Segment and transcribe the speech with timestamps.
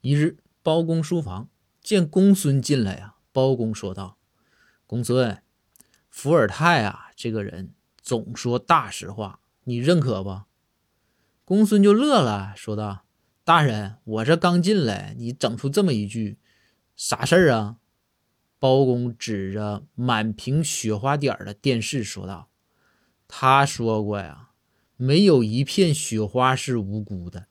[0.00, 1.48] 一日，包公书房
[1.82, 4.16] 见公孙进来呀，包公说道
[4.86, 5.42] ：“公孙，
[6.08, 10.42] 伏尔泰啊，这个人总说大实话，你认可不？”
[11.44, 13.04] 公孙就乐了，说道
[13.42, 16.38] ：“大人，我这刚进来，你整出这么一句，
[16.94, 17.78] 啥事儿啊？”
[18.60, 22.50] 包公指着满屏雪花点的电视说道
[23.26, 24.50] ：“他说过呀，
[24.96, 27.46] 没有一片雪花是无辜的。”